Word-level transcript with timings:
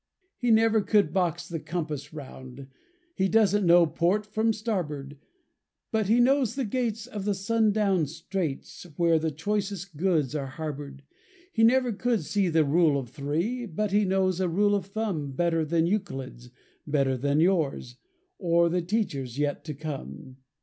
He 0.39 0.49
never 0.49 0.81
could 0.81 1.13
box 1.13 1.47
the 1.47 1.59
compass 1.59 2.11
round; 2.11 2.65
He 3.13 3.29
doesn't 3.29 3.67
know 3.67 3.85
port 3.85 4.25
from 4.25 4.51
starboard; 4.51 5.19
But 5.91 6.07
he 6.07 6.19
knows 6.19 6.55
the 6.55 6.65
gates 6.65 7.05
of 7.05 7.23
the 7.23 7.35
Sundown 7.35 8.07
Straits, 8.07 8.87
Where 8.95 9.19
the 9.19 9.29
choicest 9.29 9.95
goods 9.97 10.33
are 10.35 10.47
harbored. 10.47 11.03
He 11.51 11.63
never 11.63 11.93
could 11.93 12.23
see 12.23 12.49
the 12.49 12.65
Rule 12.65 12.97
of 12.99 13.09
Three, 13.09 13.67
But 13.67 13.91
he 13.91 14.03
knows 14.03 14.39
a 14.39 14.49
rule 14.49 14.73
of 14.73 14.87
thumb 14.87 15.33
Better 15.33 15.63
than 15.63 15.85
Euclid's, 15.85 16.49
better 16.87 17.15
than 17.15 17.39
yours, 17.39 17.97
Or 18.39 18.69
the 18.69 18.81
teachers' 18.81 19.37
yet 19.37 19.63
to 19.65 19.75
come. 19.75 20.37